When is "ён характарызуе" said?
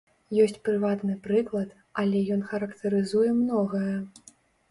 2.37-3.31